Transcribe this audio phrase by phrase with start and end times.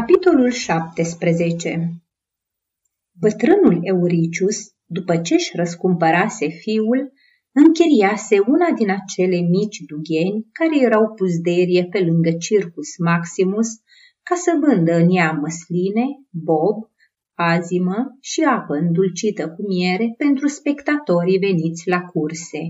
[0.00, 2.02] Capitolul 17
[3.20, 7.12] Bătrânul Euricius, după ce își răscumpărase fiul,
[7.52, 13.68] închiriase una din acele mici dugheni care erau puzderie pe lângă Circus Maximus
[14.22, 16.76] ca să vândă în ea măsline, bob,
[17.34, 22.60] azimă și apă îndulcită cu miere pentru spectatorii veniți la curse.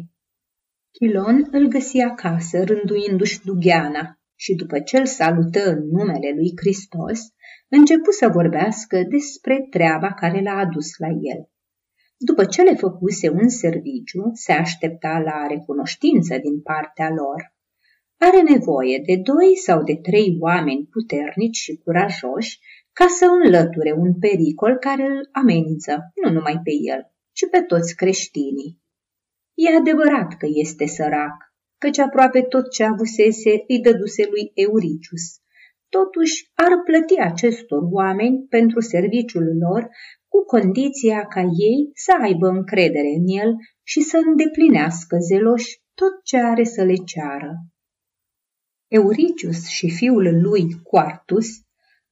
[0.90, 7.20] Chilon îl găsi acasă, rânduindu-și dugheana, și după ce îl salută în numele lui Hristos,
[7.68, 11.48] începu să vorbească despre treaba care l-a adus la el.
[12.16, 17.54] După ce le făcuse un serviciu, se aștepta la recunoștință din partea lor.
[18.18, 22.58] Are nevoie de doi sau de trei oameni puternici și curajoși
[22.92, 27.96] ca să înlăture un pericol care îl amenință nu numai pe el, ci pe toți
[27.96, 28.82] creștinii.
[29.54, 31.36] E adevărat că este sărac,
[31.84, 35.24] căci aproape tot ce avusese îi dăduse lui Euricius.
[35.88, 39.88] Totuși ar plăti acestor oameni pentru serviciul lor
[40.28, 43.50] cu condiția ca ei să aibă încredere în el
[43.82, 47.52] și să îndeplinească zeloși tot ce are să le ceară.
[48.88, 51.48] Euricius și fiul lui Quartus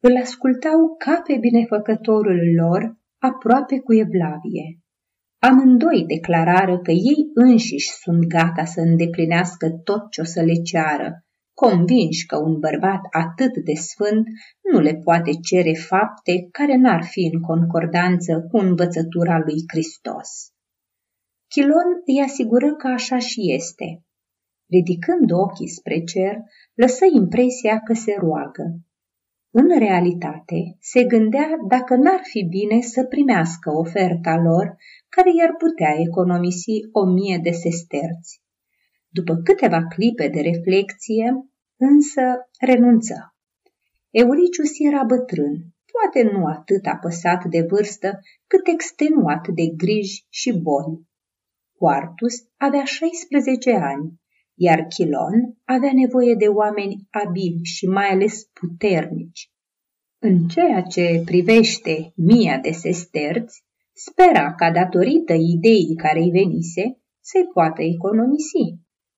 [0.01, 4.82] îl ascultau ca pe binefăcătorul lor aproape cu evlavie.
[5.49, 11.25] Amândoi declarară că ei înșiși sunt gata să îndeplinească tot ce o să le ceară,
[11.55, 14.27] convinși că un bărbat atât de sfânt
[14.73, 20.31] nu le poate cere fapte care n-ar fi în concordanță cu învățătura lui Hristos.
[21.49, 24.03] Chilon îi asigură că așa și este.
[24.71, 26.37] Ridicând ochii spre cer,
[26.75, 28.65] lăsă impresia că se roagă.
[29.55, 34.77] În realitate, se gândea dacă n-ar fi bine să primească oferta lor
[35.15, 38.41] care i-ar putea economisi o mie de sesterți.
[39.09, 41.27] După câteva clipe de reflexie,
[41.77, 42.23] însă
[42.71, 43.15] renunță.
[44.11, 45.55] Euricius era bătrân,
[45.93, 51.07] poate nu atât apăsat de vârstă, cât extenuat de griji și boli.
[51.79, 54.21] Quartus avea 16 ani,
[54.55, 59.51] iar Chilon avea nevoie de oameni abili și mai ales puternici.
[60.19, 63.65] În ceea ce privește mia de sesterți,
[64.07, 66.85] spera ca datorită ideii care îi venise
[67.21, 68.65] să-i poată economisi,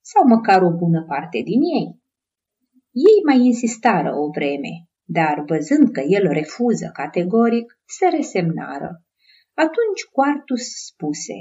[0.00, 1.88] sau măcar o bună parte din ei.
[3.08, 4.72] Ei mai insistară o vreme,
[5.04, 8.90] dar văzând că el refuză categoric, se resemnară.
[9.54, 11.38] Atunci Quartus spuse,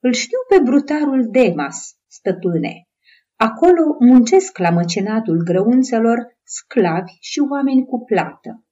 [0.00, 2.88] Îl știu pe brutarul Demas, stăpâne.
[3.36, 8.64] Acolo muncesc la măcenatul grăunțelor sclavi și oameni cu plată.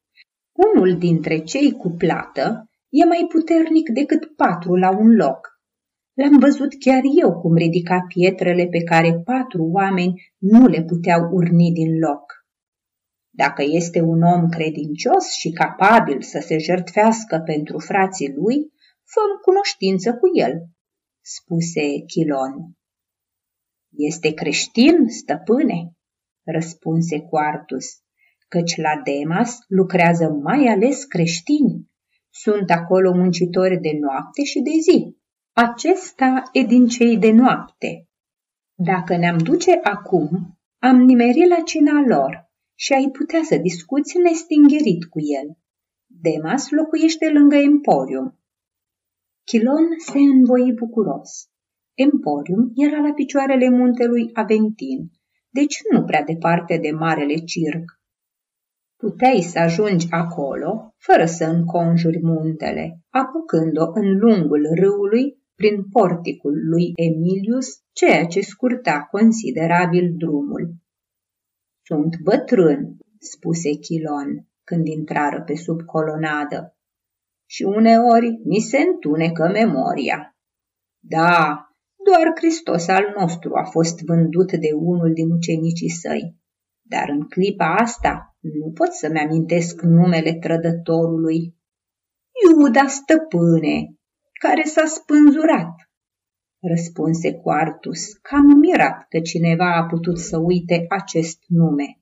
[0.52, 5.48] Unul dintre cei cu plată e mai puternic decât patru la un loc.
[6.14, 11.72] L-am văzut chiar eu cum ridica pietrele pe care patru oameni nu le puteau urni
[11.72, 12.40] din loc.
[13.30, 18.72] Dacă este un om credincios și capabil să se jertfească pentru frații lui,
[19.04, 20.52] făm cunoștință cu el,
[21.20, 22.54] spuse Chilon.
[23.96, 25.92] Este creștin, stăpâne,
[26.44, 27.86] răspunse Quartus,
[28.48, 31.89] căci la Demas lucrează mai ales creștini.
[32.30, 35.16] Sunt acolo muncitori de noapte și de zi.
[35.52, 38.08] Acesta e din cei de noapte.
[38.74, 45.04] Dacă ne-am duce acum, am nimerit la cina lor și ai putea să discuți nestingerit
[45.04, 45.58] cu el.
[46.06, 48.38] Demas locuiește lângă Emporium.
[49.44, 51.48] Chilon se învoi bucuros.
[51.94, 55.10] Emporium era la picioarele muntelui Aventin,
[55.50, 57.99] deci nu prea departe de marele circ.
[59.00, 66.92] Puteai să ajungi acolo, fără să înconjuri muntele, apucând-o în lungul râului prin porticul lui
[66.94, 70.74] Emilius, ceea ce scurta considerabil drumul.
[71.82, 76.76] Sunt bătrân, spuse Chilon, când intrară pe sub colonadă.
[77.46, 80.36] Și uneori mi se întunecă memoria.
[80.98, 81.64] Da,
[82.04, 86.39] doar Hristos al nostru a fost vândut de unul din ucenicii săi.
[86.92, 91.54] Dar în clipa asta nu pot să-mi amintesc numele trădătorului.
[92.48, 93.94] Iuda stăpâne,
[94.40, 95.74] care s-a spânzurat,
[96.60, 102.00] răspunse Quartus, cam mirat că cineva a putut să uite acest nume.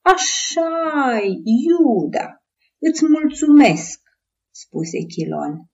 [0.00, 2.44] așa Iuda,
[2.78, 4.00] îți mulțumesc,
[4.50, 5.70] spuse Chilon.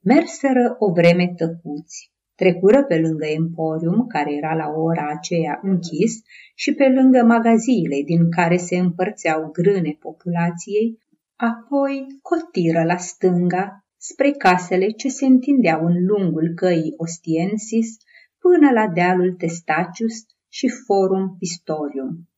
[0.00, 2.15] Merseră o vreme tăcuți.
[2.36, 6.12] Trecură pe lângă Emporium, care era la ora aceea închis,
[6.54, 10.98] și pe lângă magaziile din care se împărțeau grâne populației,
[11.36, 17.96] apoi cotiră la stânga spre casele ce se întindeau în lungul căii Ostiensis
[18.38, 20.16] până la dealul Testacius
[20.48, 22.28] și Forum Pistorium.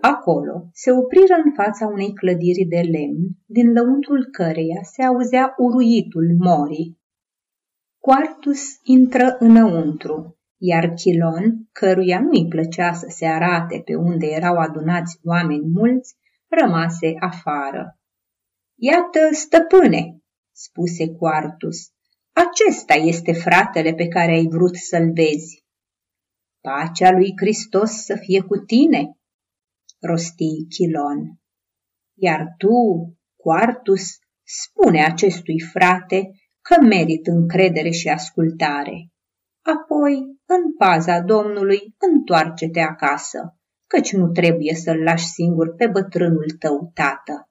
[0.00, 6.36] Acolo se opriră în fața unei clădiri de lemn, din lăuntrul căreia se auzea uruitul
[6.38, 6.97] morii.
[8.00, 15.18] Quartus intră înăuntru, iar Chilon, căruia nu-i plăcea să se arate pe unde erau adunați
[15.22, 16.16] oameni mulți,
[16.48, 17.98] rămase afară.
[18.74, 20.22] Iată, stăpâne,
[20.52, 21.90] spuse Quartus,
[22.32, 25.64] acesta este fratele pe care ai vrut să-l vezi.
[26.60, 29.18] Pacea lui Hristos să fie cu tine,
[30.00, 31.40] rosti Chilon.
[32.14, 32.68] Iar tu,
[33.36, 36.30] Quartus, spune acestui frate
[36.68, 39.12] că merit încredere și ascultare.
[39.62, 40.14] Apoi,
[40.46, 47.50] în paza Domnului, întoarce-te acasă, căci nu trebuie să-l lași singur pe bătrânul tău tată.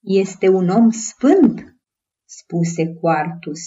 [0.00, 1.76] Este un om sfânt,
[2.24, 3.60] spuse Quartus,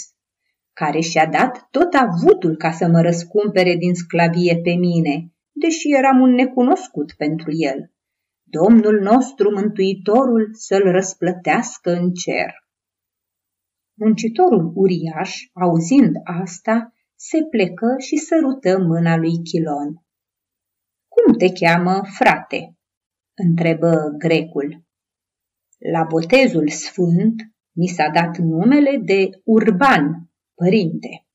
[0.73, 6.19] care și-a dat tot avutul ca să mă răscumpere din sclavie pe mine, deși eram
[6.19, 7.91] un necunoscut pentru el.
[8.43, 12.68] Domnul nostru, Mântuitorul, să-l răsplătească în cer.
[13.99, 20.05] Muncitorul uriaș, auzind asta, se plecă și sărută mâna lui Chilon.
[21.07, 22.77] Cum te cheamă, frate?"
[23.35, 24.83] întrebă grecul.
[25.91, 27.35] La botezul sfânt
[27.71, 31.27] mi s-a dat numele de Urban, părinte.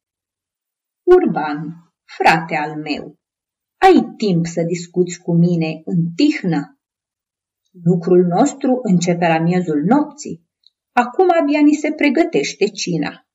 [1.02, 1.58] Urban,
[2.04, 3.18] frate al meu,
[3.76, 6.78] ai timp să discuți cu mine în tihnă?
[7.82, 10.46] Lucrul nostru începe la miezul nopții.
[11.02, 13.26] Acum abia ni se pregătește cina.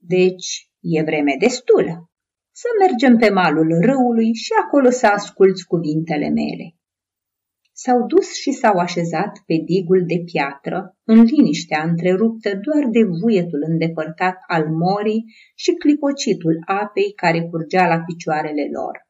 [0.00, 2.10] Deci e vreme destulă.
[2.52, 6.76] Să mergem pe malul râului și acolo să asculți cuvintele mele.
[7.72, 13.62] S-au dus și s-au așezat pe digul de piatră, în liniștea întreruptă doar de vuietul
[13.66, 15.24] îndepărtat al morii
[15.54, 19.08] și clipocitul apei care curgea la picioarele lor.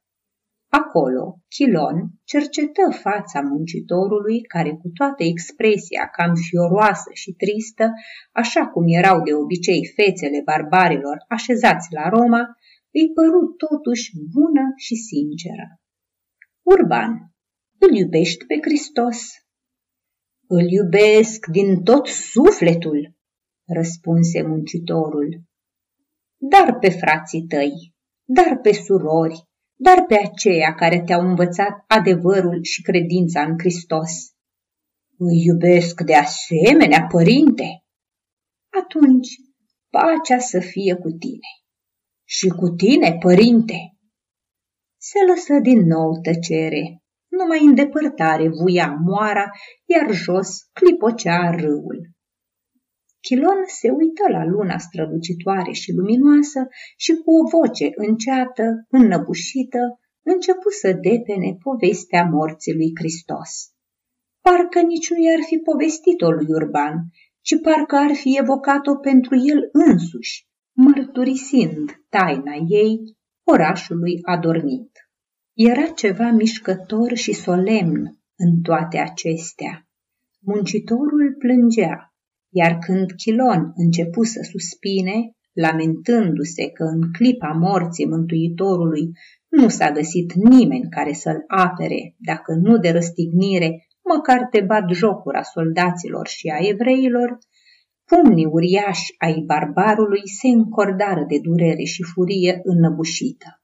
[0.70, 7.90] Acolo, Chilon cercetă fața muncitorului care cu toată expresia cam fioroasă și tristă,
[8.32, 12.43] așa cum erau de obicei fețele barbarilor așezați la Roma,
[12.99, 15.81] îi păru totuși bună și sinceră.
[16.62, 17.32] Urban,
[17.78, 19.19] îl iubești pe Hristos?
[20.46, 23.14] Îl iubesc din tot sufletul,
[23.66, 25.43] răspunse muncitorul.
[26.37, 27.94] Dar pe frații tăi,
[28.25, 29.49] dar pe surori,
[29.82, 34.12] dar pe aceia care te-au învățat adevărul și credința în Hristos.
[35.18, 37.84] Îi iubesc de asemenea, părinte.
[38.82, 39.28] Atunci,
[39.90, 41.50] pacea să fie cu tine.
[42.24, 43.96] Și cu tine, părinte.
[44.96, 49.50] Se lăsă din nou tăcere, numai în depărtare vuia moara,
[49.84, 52.10] iar jos clipocea râul.
[53.20, 60.70] Chilon se uită la luna strălucitoare și luminoasă și cu o voce înceată, înnăbușită, începu
[60.81, 63.50] să depene povestea morții lui Hristos.
[64.40, 66.94] Parcă nici nu i-ar fi povestit-o lui Urban,
[67.40, 74.90] ci parcă ar fi evocat-o pentru el însuși, mărturisind taina ei orașului adormit.
[75.52, 79.88] Era ceva mișcător și solemn în toate acestea.
[80.38, 82.09] Muncitorul plângea,
[82.50, 89.11] iar când Chilon începu să suspine, lamentându-se că în clipa morții Mântuitorului
[89.49, 95.43] nu s-a găsit nimeni care să-l apere, dacă nu de răstignire, măcar te bat jocura
[95.43, 97.38] soldaților și a evreilor,
[98.04, 103.62] pumnii uriași ai barbarului se încordară de durere și furie înnăbușită.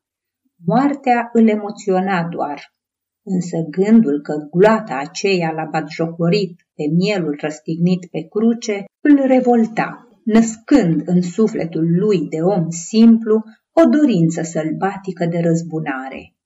[0.65, 2.75] Moartea îl emoționa doar,
[3.23, 11.03] însă gândul că gloata aceea l-a batjocorit pe mielul răstignit pe cruce îl revolta, născând
[11.05, 13.43] în sufletul lui de om simplu
[13.73, 16.37] o dorință sălbatică de răzbunare.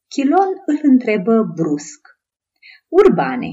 [0.07, 2.07] Chilon îl întrebă brusc.
[2.87, 3.47] Urbane,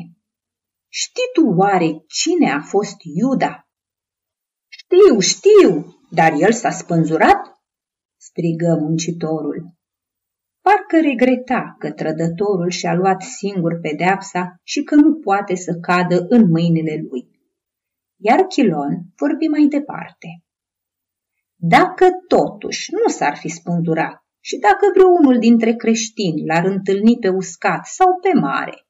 [0.89, 3.69] știi tu oare cine a fost Iuda?
[4.69, 7.63] Știu, știu, dar el s-a spânzurat?
[8.17, 9.75] strigă muncitorul.
[10.61, 16.49] Parcă regreta că trădătorul și-a luat singur pedeapsa și că nu poate să cadă în
[16.49, 17.31] mâinile lui.
[18.17, 20.44] Iar Chilon vorbi mai departe.
[21.67, 27.87] Dacă totuși nu s-ar fi spândurat și dacă vreunul dintre creștini l-ar întâlni pe uscat
[27.87, 28.87] sau pe mare,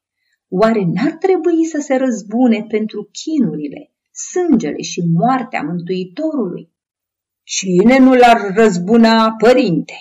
[0.49, 3.93] oare n-ar trebui să se răzbune pentru chinurile,
[4.31, 6.73] sângele și moartea Mântuitorului?
[7.43, 9.95] Cine nu l-ar răzbuna, părinte?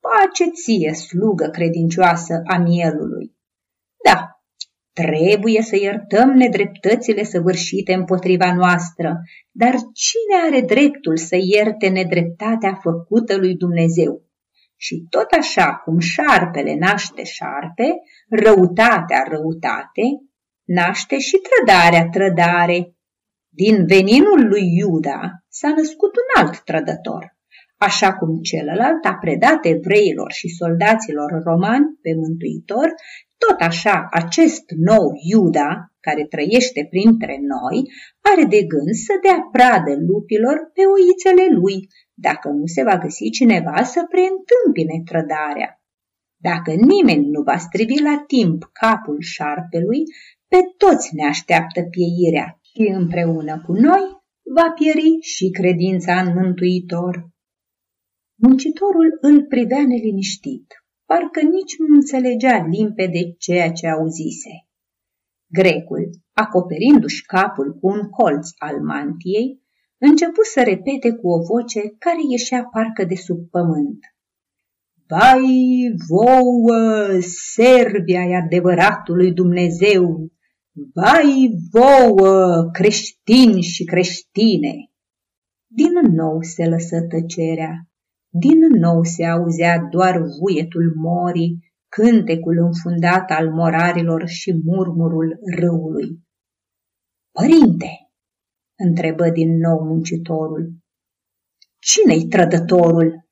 [0.00, 3.36] Pace ție, slugă credincioasă a mielului.
[4.04, 4.37] Da,
[5.02, 13.36] trebuie să iertăm nedreptățile săvârșite împotriva noastră, dar cine are dreptul să ierte nedreptatea făcută
[13.36, 14.22] lui Dumnezeu?
[14.76, 17.88] Și tot așa cum șarpele naște șarpe,
[18.28, 20.06] răutatea răutate,
[20.64, 22.92] naște și trădarea trădare.
[23.48, 27.36] Din veninul lui Iuda s-a născut un alt trădător,
[27.76, 32.88] așa cum celălalt a predat evreilor și soldaților romani pe Mântuitor,
[33.42, 37.76] tot așa acest nou Iuda, care trăiește printre noi,
[38.30, 41.76] are de gând să dea pradă lupilor pe oițele lui,
[42.14, 45.70] dacă nu se va găsi cineva să preîntâmpine trădarea.
[46.48, 50.02] Dacă nimeni nu va strivi la timp capul șarpelui,
[50.52, 54.04] pe toți ne așteaptă pieirea și împreună cu noi
[54.56, 57.14] va pieri și credința în Mântuitor.
[58.42, 60.66] Muncitorul îl privea neliniștit,
[61.10, 64.52] parcă nici nu înțelegea limpede ceea ce auzise.
[65.46, 69.62] Grecul, acoperindu-și capul cu un colț al mantiei,
[69.98, 73.98] începu să repete cu o voce care ieșea parcă de sub pământ.
[75.06, 75.46] Vai
[76.08, 77.08] vouă,
[77.54, 80.32] Serbia ai adevăratului Dumnezeu!
[80.94, 84.74] Vai vouă, creștini și creștine!
[85.66, 87.87] Din nou se lăsă tăcerea,
[88.30, 96.26] din nou se auzea doar vuietul morii, cântecul înfundat al morarilor și murmurul râului.
[97.30, 98.10] Părinte,
[98.78, 100.72] întrebă din nou muncitorul.
[101.78, 103.28] Cine-i trădătorul?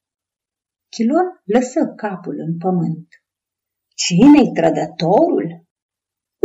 [0.89, 3.09] Chilon lăsă capul în pământ.
[3.95, 5.65] Cine-i trădătorul?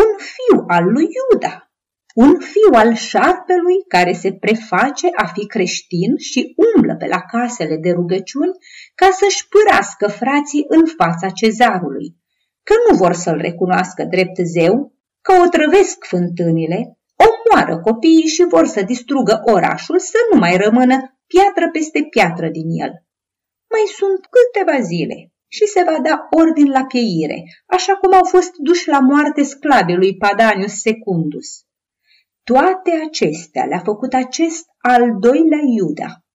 [0.04, 1.71] Un fiu al lui Iuda,
[2.14, 7.78] un fiu al șarpelui care se preface a fi creștin și umblă pe la casele
[7.78, 8.52] de rugăciuni
[8.96, 12.16] ca să-și pârască frații în fața cezarului,
[12.64, 18.66] că nu vor să-l recunoască drept zeu, că o trăvesc fântânile, omoară copiii și vor
[18.68, 22.92] să distrugă orașul să nu mai rămână piatră peste piatră din el.
[23.74, 28.52] Mai sunt câteva zile și se va da ordin la pieire, așa cum au fost
[28.56, 31.48] duși la moarte sclavii lui Padanius Secundus.
[32.44, 36.26] Toate acestea le-a făcut acest al doilea Iuda.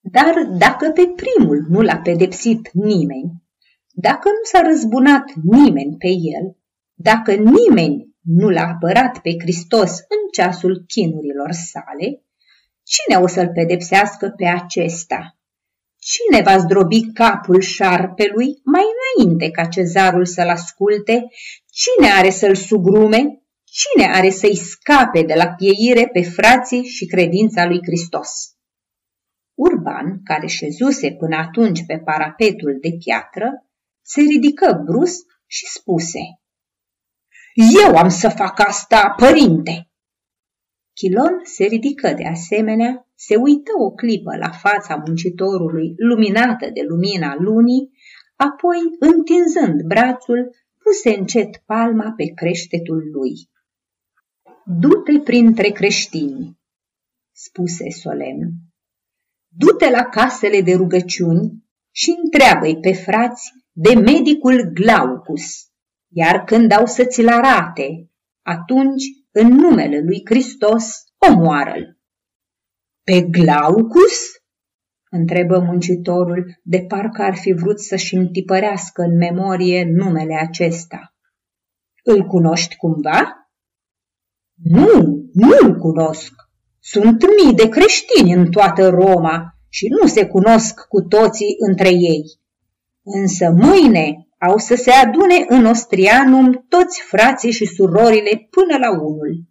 [0.00, 3.42] Dar dacă pe primul nu l-a pedepsit nimeni,
[3.90, 6.56] dacă nu s-a răzbunat nimeni pe el,
[6.94, 12.24] dacă nimeni nu l-a apărat pe Hristos în ceasul chinurilor sale,
[12.82, 15.36] cine o să-l pedepsească pe acesta?
[15.98, 21.28] Cine va zdrobi capul șarpelui mai înainte ca cezarul să-l asculte?
[21.70, 23.41] Cine are să-l sugrume?
[23.80, 28.30] Cine are să-i scape de la pieire pe frații și credința lui Hristos?
[29.54, 33.66] Urban, care șezuse până atunci pe parapetul de piatră,
[34.02, 36.18] se ridică brusc și spuse–
[37.54, 39.90] eu am să fac asta, părinte!
[40.92, 47.36] Chilon se ridică de asemenea, se uită o clipă la fața muncitorului luminată de lumina
[47.38, 47.90] lunii,
[48.36, 50.50] apoi, întinzând brațul,
[50.82, 53.50] puse încet palma pe creștetul lui.
[54.66, 56.58] Du-te printre creștini,
[57.32, 58.50] spuse solemn.
[59.48, 65.72] Du-te la casele de rugăciuni și întreabă-i pe frați de medicul Glaucus
[66.12, 68.10] iar când au să ți-l arate,
[68.42, 71.98] atunci, în numele lui Hristos, omoară-l.
[73.04, 74.30] Pe Glaucus?
[75.10, 81.14] întrebă muncitorul, de parcă ar fi vrut să-și întipărească în memorie numele acesta.
[82.02, 83.41] Îl cunoști cumva?
[84.62, 86.32] Nu, nu-l cunosc.
[86.80, 92.40] Sunt mii de creștini în toată Roma și nu se cunosc cu toții între ei.
[93.02, 99.44] Însă mâine au să se adune în Ostrianum toți frații și surorile până la unul.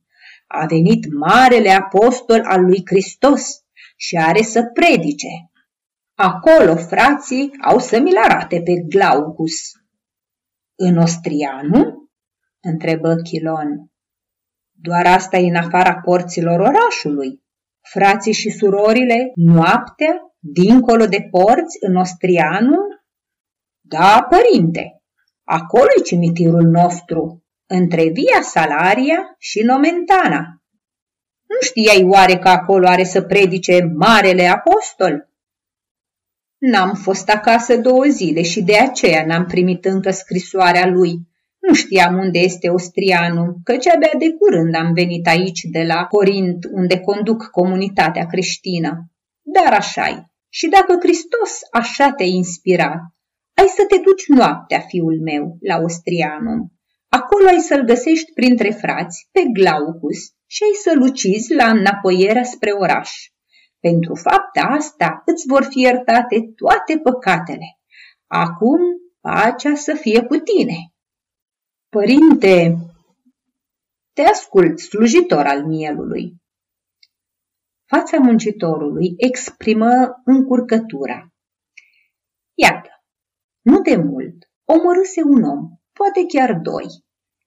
[0.48, 3.64] A venit marele apostol al lui Hristos
[3.96, 5.52] și are să predice.
[6.16, 9.72] Acolo frații au să mi-l arate pe Glaucus.
[10.76, 12.10] În Ostrianum?
[12.62, 13.91] întrebă Chilon.
[14.82, 17.44] Doar asta e în afara porților orașului.
[17.82, 23.02] Frații și surorile, noaptea, dincolo de porți, în Ostrianum,
[23.82, 25.02] da, părinte,
[25.44, 30.62] acolo e cimitirul nostru, între Via Salaria și Nomentana.
[31.48, 35.30] Nu știai oare că acolo are să predice Marele Apostol?
[36.58, 41.31] N-am fost acasă două zile și de aceea n-am primit încă scrisoarea lui.
[41.68, 46.66] Nu știam unde este Ostrianul, căci abia de curând am venit aici de la Corint,
[46.72, 49.12] unde conduc comunitatea creștină.
[49.42, 53.00] dar așa Și dacă Hristos așa te-a inspirat,
[53.54, 56.72] ai să te duci noaptea, fiul meu, la Ostrianum.
[57.10, 62.72] Acolo ai să-l găsești printre frați, pe Glaucus, și ai să-l ucizi la înapoierea spre
[62.72, 63.12] oraș.
[63.80, 67.80] Pentru fapta asta îți vor fi iertate toate păcatele.
[68.28, 68.80] Acum
[69.22, 70.91] pacea să fie cu tine.
[72.00, 72.78] Părinte,
[74.14, 76.36] te ascult, slujitor al mielului.
[77.86, 81.34] Fața muncitorului exprimă încurcătura.
[82.54, 82.90] Iată,
[83.62, 86.86] nu de mult, omorâse un om, poate chiar doi,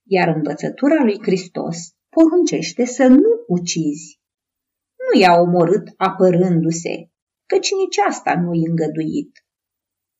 [0.02, 1.76] iar învățătura lui Hristos
[2.08, 4.20] poruncește să nu ucizi.
[4.96, 7.10] Nu i-a omorât apărându-se,
[7.46, 9.46] căci nici asta nu-i îngăduit.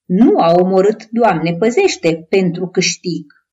[0.05, 3.44] Nu a omorât, Doamne, păzește, pentru câștig.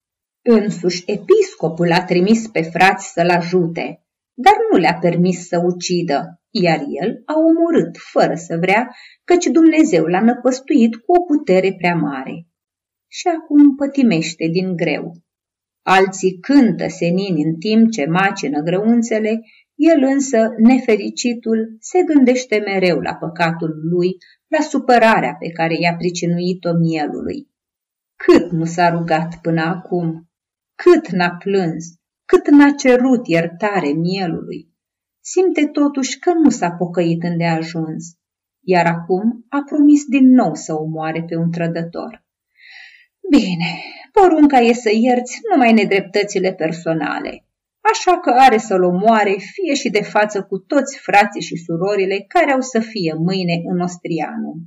[0.43, 6.79] Însuși episcopul a trimis pe frați să-l ajute, dar nu le-a permis să ucidă, iar
[7.01, 12.47] el a omorât fără să vrea, căci Dumnezeu l-a năpăstuit cu o putere prea mare.
[13.07, 15.13] Și acum pătimește din greu.
[15.81, 19.41] Alții cântă senini în timp ce macină grăunțele,
[19.75, 24.17] el însă, nefericitul, se gândește mereu la păcatul lui,
[24.47, 27.49] la supărarea pe care i-a pricinuit-o mielului.
[28.15, 30.30] Cât nu s-a rugat până acum,
[30.83, 31.85] cât n-a plâns,
[32.25, 34.69] cât n-a cerut iertare mielului.
[35.23, 38.03] Simte totuși că nu s-a pocăit îndeajuns,
[38.63, 42.25] iar acum a promis din nou să omoare pe un trădător.
[43.29, 43.71] Bine,
[44.11, 47.45] porunca e să ierți numai nedreptățile personale,
[47.93, 52.51] așa că are să-l omoare fie și de față cu toți frații și surorile care
[52.51, 54.57] au să fie mâine în Ostrianum.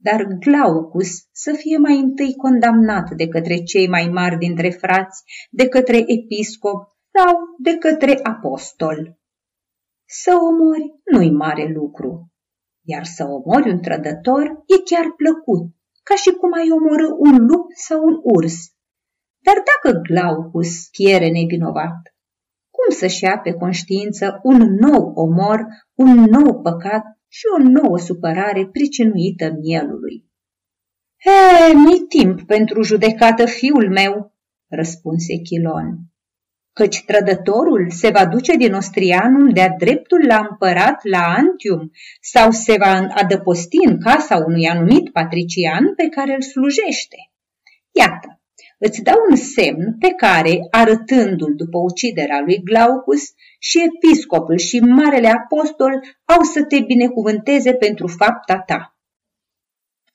[0.00, 5.68] Dar Glaucus să fie mai întâi condamnat de către cei mai mari dintre frați, de
[5.68, 9.18] către episcop sau de către apostol.
[10.08, 12.32] Să omori nu-i mare lucru,
[12.82, 15.64] iar să omori un trădător e chiar plăcut,
[16.02, 18.56] ca și cum ai omorâ un lup sau un urs.
[19.46, 21.98] Dar dacă Glaucus chiere nevinovat,
[22.70, 28.66] cum să-și ia pe conștiință un nou omor, un nou păcat și o nouă supărare
[28.66, 30.24] pricinuită mielului?
[31.24, 34.34] He, nu-i timp pentru judecată, fiul meu,
[34.68, 35.98] răspunse Chilon,
[36.72, 42.76] căci trădătorul se va duce din Ostrianul de-a dreptul la împărat la Antium sau se
[42.78, 47.16] va adăposti în casa unui anumit patrician pe care îl slujește.
[47.90, 48.37] Iată,
[48.78, 53.22] îți dau un semn pe care, arătându-l după uciderea lui Glaucus,
[53.58, 55.92] și episcopul și marele apostol
[56.24, 58.96] au să te binecuvânteze pentru fapta ta.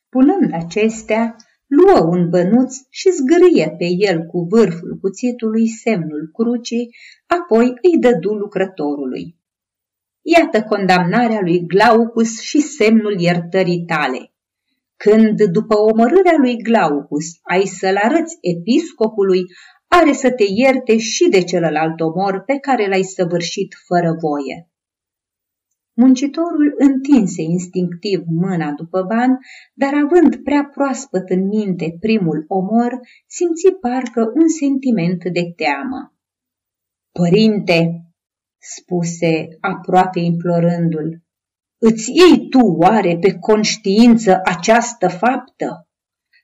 [0.09, 1.35] Punând acestea,
[1.67, 6.95] luă un bănuț și zgârie pe el cu vârful cuțitului semnul crucii,
[7.27, 9.35] apoi îi dădu lucrătorului.
[10.21, 14.32] Iată condamnarea lui Glaucus și semnul iertării tale
[15.03, 19.43] când, după omorârea lui Glaucus, ai să-l arăți episcopului,
[19.87, 24.69] are să te ierte și de celălalt omor pe care l-ai săvârșit fără voie.
[25.93, 29.37] Muncitorul întinse instinctiv mâna după ban,
[29.73, 36.13] dar având prea proaspăt în minte primul omor, simți parcă un sentiment de teamă.
[37.11, 37.77] Părinte,
[38.57, 41.23] spuse aproape implorându-l,
[41.89, 45.87] Îți iei tu oare pe conștiință această faptă?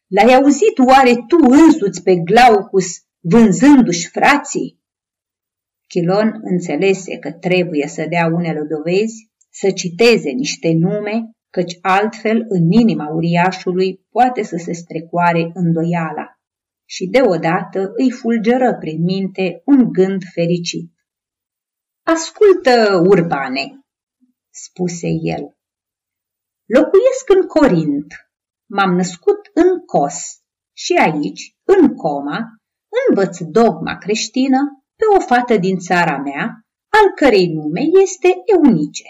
[0.08, 2.86] L-ai auzit oare tu însuți pe Glaucus
[3.20, 4.80] vânzându-și frații?
[5.88, 12.72] Chilon înțelese că trebuie să dea unele dovezi, să citeze niște nume, căci altfel în
[12.72, 16.40] inima uriașului poate să se strecoare îndoiala.
[16.86, 20.92] Și deodată îi fulgeră prin minte un gând fericit.
[22.04, 23.79] Ascultă, urbane,
[24.64, 25.58] spuse el.
[26.66, 28.14] Locuiesc în Corint,
[28.70, 30.18] m-am născut în Cos
[30.74, 32.40] și aici, în Coma,
[33.08, 34.60] învăț dogma creștină
[34.96, 36.44] pe o fată din țara mea,
[36.90, 39.10] al cărei nume este Eunice.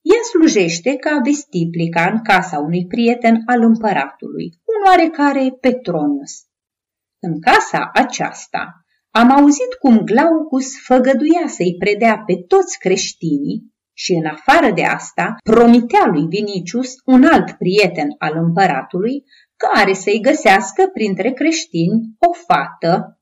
[0.00, 6.32] Ea slujește ca vestiplica în casa unui prieten al împăratului, un oarecare Petronius.
[7.18, 14.26] În casa aceasta am auzit cum Glaucus făgăduia să-i predea pe toți creștinii și în
[14.26, 19.24] afară de asta promitea lui Vinicius, un alt prieten al împăratului,
[19.56, 23.18] care să-i găsească printre creștini o fată.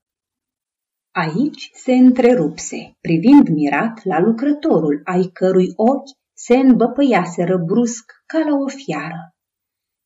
[1.15, 8.57] Aici se întrerupse, privind mirat la lucrătorul, ai cărui ochi se îmbăpăiaseră brusc ca la
[8.57, 9.35] o fiară.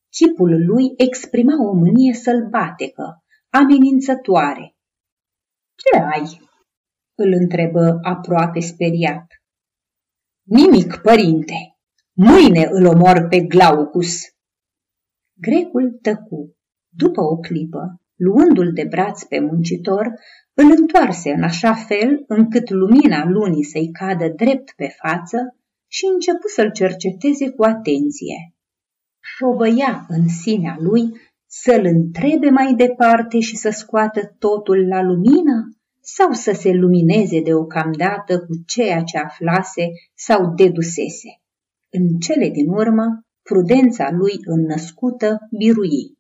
[0.08, 4.74] Chipul lui exprima o mânie sălbatecă, amenințătoare.
[5.74, 6.40] Ce ai?"
[7.14, 9.26] îl întrebă aproape speriat.
[10.48, 11.54] Nimic, părinte.
[12.12, 14.14] Mâine îl omor pe Glaucus.
[15.40, 16.56] Grecul tăcu.
[16.88, 20.06] După o clipă, luându-l de braț pe muncitor,
[20.54, 25.38] îl întoarse în așa fel încât lumina lunii să-i cadă drept pe față
[25.86, 28.54] și începu să-l cerceteze cu atenție.
[29.20, 31.02] Șovăia în sinea lui
[31.46, 35.75] să-l întrebe mai departe și să scoată totul la lumină
[36.08, 41.28] sau să se lumineze deocamdată cu ceea ce aflase sau dedusese.
[41.92, 43.04] În cele din urmă,
[43.42, 46.18] prudența lui înnăscută birui.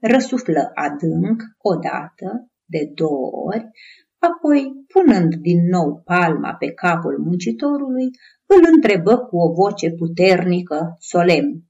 [0.00, 3.70] Răsuflă adânc, odată, de două ori,
[4.18, 8.10] apoi, punând din nou palma pe capul muncitorului,
[8.46, 11.64] îl întrebă cu o voce puternică, solemn.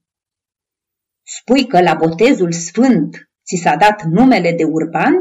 [1.23, 5.13] Spui că la botezul sfânt ți s-a dat numele de urban?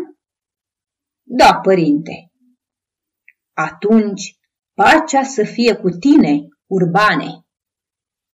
[1.22, 2.28] Da, părinte.
[3.54, 4.36] Atunci,
[4.74, 7.43] pacea să fie cu tine, urbane.